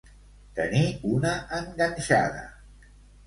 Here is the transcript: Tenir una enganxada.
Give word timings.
Tenir 0.59 0.85
una 1.17 1.33
enganxada. 1.59 2.41